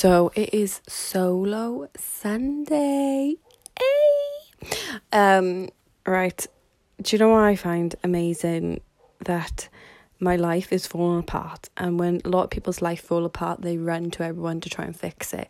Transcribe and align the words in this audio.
So 0.00 0.32
it 0.34 0.54
is 0.54 0.80
solo 0.88 1.86
Sunday. 1.94 3.36
Hey! 3.78 4.68
Um, 5.12 5.68
right. 6.06 6.46
Do 7.02 7.14
you 7.14 7.20
know 7.20 7.28
what 7.28 7.44
I 7.44 7.54
find 7.54 7.94
amazing? 8.02 8.80
That 9.26 9.68
my 10.18 10.36
life 10.36 10.72
is 10.72 10.86
falling 10.86 11.18
apart, 11.18 11.68
and 11.76 11.98
when 11.98 12.22
a 12.24 12.30
lot 12.30 12.44
of 12.44 12.48
people's 12.48 12.80
life 12.80 13.02
fall 13.02 13.26
apart, 13.26 13.60
they 13.60 13.76
run 13.76 14.10
to 14.12 14.24
everyone 14.24 14.62
to 14.62 14.70
try 14.70 14.86
and 14.86 14.96
fix 14.96 15.34
it. 15.34 15.48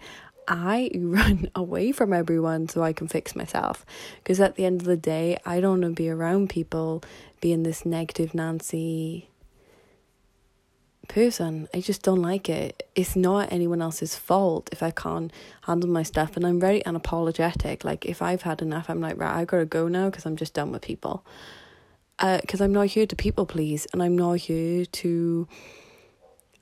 I 0.48 0.90
run 0.96 1.48
away 1.54 1.92
from 1.92 2.12
everyone 2.12 2.68
so 2.68 2.82
I 2.82 2.92
can 2.92 3.06
fix 3.06 3.36
myself. 3.36 3.86
Because 4.16 4.40
at 4.40 4.56
the 4.56 4.64
end 4.64 4.80
of 4.80 4.88
the 4.88 4.96
day, 4.96 5.38
I 5.46 5.60
don't 5.60 5.80
want 5.80 5.94
to 5.94 6.02
be 6.02 6.10
around 6.10 6.50
people 6.50 7.04
being 7.40 7.62
this 7.62 7.86
negative 7.86 8.34
Nancy 8.34 9.29
person. 11.10 11.68
I 11.74 11.80
just 11.80 12.02
don't 12.02 12.22
like 12.22 12.48
it. 12.48 12.88
It's 12.94 13.16
not 13.16 13.52
anyone 13.52 13.82
else's 13.82 14.16
fault 14.16 14.68
if 14.72 14.82
I 14.82 14.92
can't 14.92 15.32
handle 15.62 15.90
my 15.90 16.04
stuff. 16.04 16.36
And 16.36 16.46
I'm 16.46 16.60
very 16.60 16.80
unapologetic. 16.82 17.84
Like, 17.84 18.06
if 18.06 18.22
I've 18.22 18.42
had 18.42 18.62
enough, 18.62 18.88
I'm 18.88 19.00
like, 19.00 19.18
right, 19.18 19.34
I 19.34 19.44
gotta 19.44 19.66
go 19.66 19.88
now 19.88 20.08
because 20.08 20.24
I'm 20.24 20.36
just 20.36 20.54
done 20.54 20.70
with 20.70 20.82
people. 20.82 21.24
Because 22.18 22.60
uh, 22.60 22.64
I'm 22.64 22.72
not 22.72 22.86
here 22.86 23.06
to 23.06 23.16
people 23.16 23.46
please, 23.46 23.86
and 23.92 24.02
I'm 24.02 24.16
not 24.16 24.34
here 24.34 24.84
to. 24.84 25.48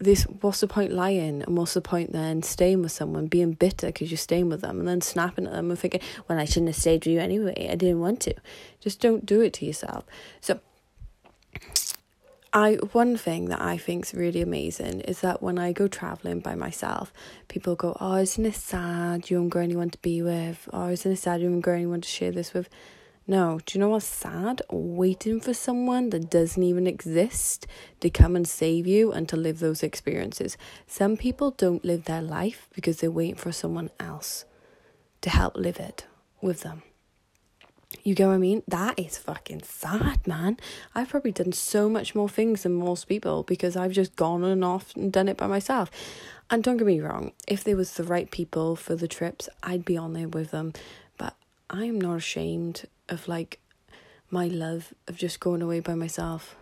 This 0.01 0.23
what's 0.23 0.61
the 0.61 0.69
point 0.69 0.93
lying 0.93 1.43
and 1.43 1.59
what's 1.59 1.75
the 1.75 1.81
point 1.81 2.13
then 2.13 2.45
staying 2.45 2.83
with 2.83 2.93
someone 2.93 3.27
being 3.27 3.55
bitter 3.55 3.89
because 3.89 4.13
you're 4.13 4.17
staying 4.17 4.49
with 4.49 4.61
them 4.61 4.79
and 4.79 4.87
then 4.87 5.01
snapping 5.01 5.45
at 5.47 5.53
them 5.53 5.71
and 5.71 5.77
thinking 5.77 6.01
well 6.29 6.39
I 6.39 6.45
shouldn't 6.45 6.69
have 6.69 6.77
stayed 6.77 7.05
with 7.05 7.13
you 7.13 7.19
anyway 7.19 7.69
I 7.69 7.75
didn't 7.75 7.99
want 7.99 8.21
to 8.21 8.35
just 8.79 9.01
don't 9.01 9.27
do 9.27 9.41
it 9.41 9.53
to 9.55 9.67
yourself 9.67 10.05
so 10.41 10.61
I 12.53 12.75
one 12.93 13.17
thing 13.17 13.47
that 13.47 13.61
I 13.61 13.77
think 13.77 14.07
is 14.07 14.15
really 14.15 14.41
amazing 14.41 15.01
is 15.03 15.21
that 15.21 15.43
when 15.43 15.59
I 15.59 15.73
go 15.73 15.87
traveling 15.87 16.41
by 16.41 16.55
myself, 16.55 17.13
people 17.49 17.77
go, 17.77 17.97
"Oh, 18.01 18.17
isn't 18.17 18.47
it 18.47 18.55
sad 18.55 19.29
you 19.29 19.37
haven't 19.37 19.51
got 19.51 19.61
anyone 19.61 19.91
to 19.91 19.99
be 19.99 20.23
with? 20.23 20.69
Oh, 20.73 20.89
isn't 20.89 21.13
it 21.13 21.17
sad 21.17 21.41
you 21.41 21.47
haven't 21.47 21.61
got 21.61 21.73
anyone 21.73 22.01
to 22.01 22.09
share 22.09 22.33
this 22.33 22.55
with?" 22.55 22.69
No, 23.27 23.61
do 23.67 23.77
you 23.77 23.81
know 23.81 23.91
what's 23.91 24.07
sad? 24.07 24.63
Waiting 24.71 25.39
for 25.39 25.53
someone 25.53 26.09
that 26.11 26.31
doesn't 26.31 26.63
even 26.63 26.87
exist 26.87 27.67
to 28.01 28.09
come 28.09 28.35
and 28.35 28.49
save 28.49 28.87
you 28.87 29.13
and 29.13 29.29
to 29.29 29.37
live 29.37 29.59
those 29.59 29.83
experiences. 29.83 30.57
Some 30.87 31.19
people 31.19 31.51
don't 31.51 31.85
live 31.85 32.05
their 32.05 32.23
life 32.23 32.69
because 32.75 33.01
they're 33.01 33.11
waiting 33.11 33.35
for 33.35 33.53
someone 33.53 33.91
else 34.01 34.47
to 35.21 35.29
help 35.29 35.57
live 35.57 35.79
it 35.79 36.07
with 36.41 36.63
them. 36.63 36.83
You 38.03 38.15
get 38.15 38.27
what 38.27 38.35
I 38.35 38.39
mean? 38.39 38.63
That 38.69 38.99
is 38.99 39.17
fucking 39.17 39.63
sad, 39.63 40.27
man. 40.27 40.59
I've 40.95 41.09
probably 41.09 41.33
done 41.33 41.53
so 41.53 41.89
much 41.89 42.15
more 42.15 42.29
things 42.29 42.63
than 42.63 42.75
most 42.75 43.09
people 43.09 43.43
because 43.45 43.77
I've 43.77 43.93
just 43.93 44.15
gone 44.15 44.45
and 44.45 44.63
off 44.63 44.95
and 44.95 45.13
done 45.13 45.29
it 45.29 45.39
by 45.39 45.47
myself. 45.47 45.91
And 46.51 46.63
don't 46.63 46.77
get 46.77 46.87
me 46.87 47.01
wrong, 47.01 47.33
if 47.47 47.65
there 47.65 47.77
was 47.77 47.95
the 47.95 48.05
right 48.05 48.31
people 48.31 48.77
for 48.77 48.95
the 48.95 49.09
trips, 49.09 49.49
I'd 49.63 49.85
be 49.85 49.97
on 49.97 50.13
there 50.13 50.29
with 50.29 50.51
them. 50.51 50.73
But 51.17 51.35
I'm 51.71 52.01
not 52.01 52.17
ashamed 52.17 52.85
of 53.09 53.29
like 53.29 53.59
my 54.31 54.47
love 54.47 54.93
of 55.07 55.17
just 55.17 55.41
going 55.41 55.63
away 55.63 55.81
by 55.81 55.95
myself. 55.95 56.57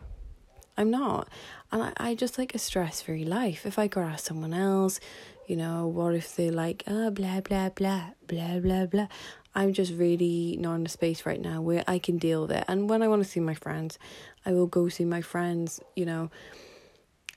I'm 0.77 0.91
not. 0.91 1.29
And 1.73 1.83
I, 1.83 1.93
I 1.97 2.15
just 2.15 2.39
like 2.39 2.55
a 2.55 2.59
stress 2.59 3.03
free 3.03 3.25
life. 3.25 3.67
If 3.67 3.79
I 3.79 3.87
go 3.89 4.01
ask 4.01 4.27
someone 4.27 4.55
else, 4.55 5.01
you 5.47 5.57
know, 5.57 5.87
what 5.87 6.15
if 6.15 6.35
they're 6.37 6.53
like, 6.53 6.83
oh, 6.87 7.11
blah, 7.11 7.41
blah, 7.41 7.71
blah, 7.71 8.11
blah, 8.27 8.59
blah, 8.59 8.87
blah. 8.87 9.07
I'm 9.55 9.73
just 9.73 9.95
really 9.95 10.57
not 10.61 10.75
in 10.75 10.87
a 10.87 10.89
space 10.89 11.25
right 11.25 11.41
now 11.41 11.63
where 11.63 11.83
I 11.87 11.99
can 11.99 12.19
deal 12.19 12.43
with 12.43 12.53
it. 12.53 12.65
And 12.69 12.91
when 12.91 13.03
I 13.03 13.09
want 13.09 13.23
to 13.23 13.29
see 13.29 13.41
my 13.41 13.55
friends, 13.55 13.99
I 14.45 14.53
will 14.53 14.67
go 14.67 14.89
see 14.89 15.05
my 15.05 15.23
friends, 15.23 15.81
you 15.95 16.05
know. 16.05 16.31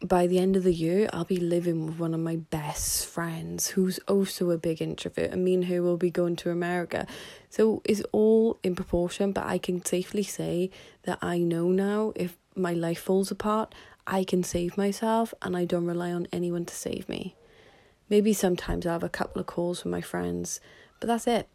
By 0.01 0.27
the 0.27 0.39
end 0.39 0.55
of 0.55 0.63
the 0.63 0.73
year, 0.73 1.09
I'll 1.11 1.25
be 1.25 1.37
living 1.37 1.85
with 1.85 1.99
one 1.99 2.13
of 2.13 2.21
my 2.21 2.37
best 2.37 3.05
friends 3.05 3.67
who's 3.67 3.99
also 4.07 4.49
a 4.51 4.57
big 4.57 4.81
introvert 4.81 5.31
and 5.31 5.43
me 5.43 5.55
and 5.55 5.65
her 5.65 5.81
will 5.81 5.97
be 5.97 6.09
going 6.09 6.37
to 6.37 6.51
America. 6.51 7.05
So 7.49 7.81
it's 7.83 8.01
all 8.13 8.59
in 8.63 8.75
proportion, 8.75 9.33
but 9.33 9.45
I 9.45 9.57
can 9.57 9.83
safely 9.83 10.23
say 10.23 10.71
that 11.03 11.19
I 11.21 11.39
know 11.39 11.67
now 11.67 12.13
if 12.15 12.37
my 12.55 12.71
life 12.71 13.01
falls 13.01 13.29
apart, 13.29 13.75
I 14.07 14.23
can 14.23 14.41
save 14.43 14.77
myself 14.77 15.33
and 15.41 15.55
I 15.55 15.65
don't 15.65 15.85
rely 15.85 16.13
on 16.13 16.27
anyone 16.31 16.63
to 16.65 16.73
save 16.73 17.09
me. 17.09 17.35
Maybe 18.09 18.33
sometimes 18.33 18.85
I'll 18.85 18.93
have 18.93 19.03
a 19.03 19.09
couple 19.09 19.39
of 19.39 19.45
calls 19.45 19.83
with 19.83 19.91
my 19.91 20.01
friends, 20.01 20.59
but 20.99 21.07
that's 21.07 21.27
it. 21.27 21.47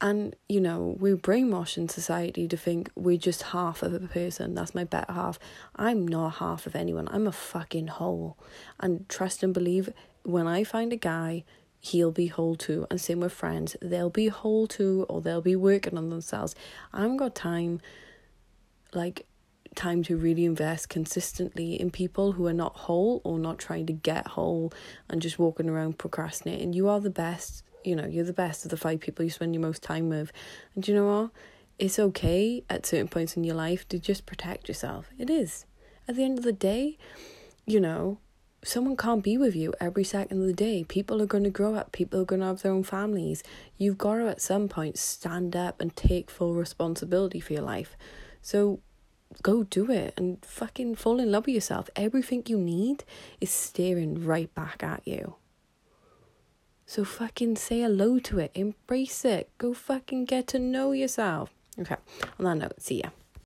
And, 0.00 0.34
you 0.48 0.60
know, 0.60 0.96
we're 0.98 1.16
brainwashed 1.16 1.78
in 1.78 1.88
society 1.88 2.48
to 2.48 2.56
think 2.56 2.90
we're 2.94 3.16
just 3.16 3.42
half 3.42 3.82
of 3.82 3.94
a 3.94 4.00
person. 4.00 4.54
That's 4.54 4.74
my 4.74 4.84
better 4.84 5.12
half. 5.12 5.38
I'm 5.76 6.06
not 6.06 6.36
half 6.36 6.66
of 6.66 6.74
anyone. 6.74 7.08
I'm 7.10 7.26
a 7.26 7.32
fucking 7.32 7.86
whole. 7.86 8.36
And 8.80 9.08
trust 9.08 9.42
and 9.42 9.54
believe 9.54 9.92
when 10.24 10.46
I 10.46 10.64
find 10.64 10.92
a 10.92 10.96
guy, 10.96 11.44
he'll 11.80 12.10
be 12.10 12.26
whole 12.26 12.56
too. 12.56 12.86
And 12.90 13.00
same 13.00 13.20
with 13.20 13.32
friends. 13.32 13.76
They'll 13.80 14.10
be 14.10 14.28
whole 14.28 14.66
too 14.66 15.06
or 15.08 15.20
they'll 15.20 15.40
be 15.40 15.56
working 15.56 15.96
on 15.96 16.10
themselves. 16.10 16.54
I 16.92 17.02
haven't 17.02 17.18
got 17.18 17.34
time, 17.34 17.80
like, 18.92 19.26
time 19.74 20.02
to 20.04 20.16
really 20.16 20.44
invest 20.44 20.88
consistently 20.88 21.80
in 21.80 21.90
people 21.90 22.32
who 22.32 22.46
are 22.46 22.52
not 22.52 22.76
whole 22.76 23.20
or 23.24 23.38
not 23.38 23.58
trying 23.58 23.86
to 23.86 23.92
get 23.92 24.28
whole 24.28 24.72
and 25.08 25.20
just 25.20 25.38
walking 25.38 25.68
around 25.68 25.98
procrastinating. 25.98 26.72
You 26.72 26.88
are 26.88 27.00
the 27.00 27.10
best 27.10 27.64
you 27.84 27.94
know, 27.94 28.06
you're 28.06 28.24
the 28.24 28.32
best 28.32 28.64
of 28.64 28.70
the 28.70 28.76
five 28.76 29.00
people 29.00 29.24
you 29.24 29.30
spend 29.30 29.54
your 29.54 29.60
most 29.60 29.82
time 29.82 30.08
with. 30.08 30.32
And 30.74 30.86
you 30.88 30.94
know 30.94 31.06
what? 31.06 31.30
It's 31.78 31.98
okay 31.98 32.64
at 32.70 32.86
certain 32.86 33.08
points 33.08 33.36
in 33.36 33.44
your 33.44 33.54
life 33.54 33.86
to 33.88 33.98
just 33.98 34.26
protect 34.26 34.68
yourself. 34.68 35.10
It 35.18 35.30
is. 35.30 35.66
At 36.08 36.16
the 36.16 36.24
end 36.24 36.38
of 36.38 36.44
the 36.44 36.52
day, 36.52 36.98
you 37.66 37.80
know, 37.80 38.18
someone 38.64 38.96
can't 38.96 39.22
be 39.22 39.36
with 39.36 39.54
you 39.54 39.74
every 39.80 40.04
second 40.04 40.40
of 40.40 40.46
the 40.46 40.54
day. 40.54 40.84
People 40.84 41.20
are 41.20 41.26
going 41.26 41.44
to 41.44 41.50
grow 41.50 41.74
up, 41.74 41.92
people 41.92 42.20
are 42.20 42.24
going 42.24 42.40
to 42.40 42.46
have 42.46 42.62
their 42.62 42.72
own 42.72 42.84
families. 42.84 43.42
You've 43.76 43.98
got 43.98 44.16
to, 44.16 44.28
at 44.28 44.40
some 44.40 44.68
point, 44.68 44.98
stand 44.98 45.54
up 45.54 45.80
and 45.80 45.94
take 45.94 46.30
full 46.30 46.54
responsibility 46.54 47.40
for 47.40 47.52
your 47.52 47.62
life. 47.62 47.96
So 48.40 48.80
go 49.42 49.64
do 49.64 49.90
it 49.90 50.14
and 50.16 50.44
fucking 50.44 50.96
fall 50.96 51.20
in 51.20 51.30
love 51.30 51.46
with 51.46 51.54
yourself. 51.54 51.90
Everything 51.96 52.42
you 52.46 52.58
need 52.58 53.04
is 53.40 53.50
staring 53.50 54.24
right 54.24 54.54
back 54.54 54.82
at 54.82 55.06
you. 55.06 55.36
So 56.86 57.04
fucking 57.04 57.56
say 57.56 57.80
hello 57.80 58.18
to 58.20 58.38
it, 58.38 58.52
embrace 58.54 59.24
it, 59.24 59.50
go 59.58 59.72
fucking 59.72 60.26
get 60.26 60.46
to 60.48 60.58
know 60.58 60.92
yourself. 60.92 61.50
Okay, 61.78 61.96
on 62.38 62.44
that 62.44 62.58
note, 62.58 62.82
see 62.82 63.00
ya. 63.00 63.10